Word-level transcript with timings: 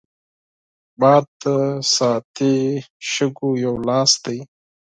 باد 0.99 1.25
د 1.43 1.45
ساعتي 1.95 2.55
شګو 3.11 3.49
یو 3.65 3.75
لاس 3.87 4.11
دی 4.23 4.39